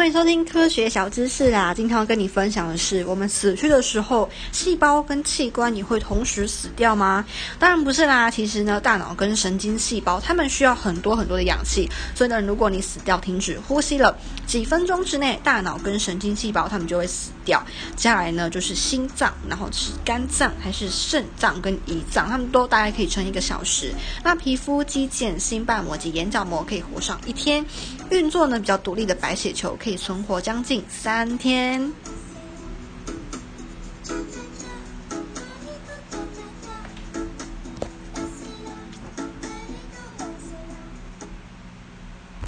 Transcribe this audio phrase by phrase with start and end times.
[0.00, 1.74] 欢迎收听科学小知识啦！
[1.74, 7.22] 今天要跟你分享的是，我们死去的时候，细胞跟器官也会同时死掉吗？
[7.58, 8.30] 当然不是啦。
[8.30, 17.62] 其实呢，大脑跟神经细胞，它们需要很多很多的氧气，所以呢，如果你死掉停止呼吸了，几分钟之内，大脑跟神经细胞它们就会死掉。
[17.94, 23.92] 接下来呢，就是心脏，然后是肝脏还是肾脏跟胰脏，它们都大概可以撑一个小时。
[24.24, 27.62] 那皮肤、肌腱、心瓣膜及眼角膜可以活上一天。
[28.08, 31.92] 运作呢比较独立的白血球可以存活将近三天。